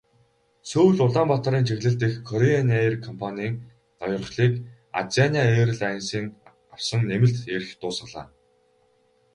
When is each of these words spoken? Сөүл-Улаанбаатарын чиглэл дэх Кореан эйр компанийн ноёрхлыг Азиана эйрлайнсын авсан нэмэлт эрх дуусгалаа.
Сөүл-Улаанбаатарын 0.69 1.65
чиглэл 1.67 1.95
дэх 2.01 2.13
Кореан 2.29 2.69
эйр 2.81 2.95
компанийн 3.05 3.55
ноёрхлыг 3.99 4.53
Азиана 4.99 5.41
эйрлайнсын 5.55 6.25
авсан 6.73 7.01
нэмэлт 7.09 7.37
эрх 7.55 7.69
дуусгалаа. 7.81 8.25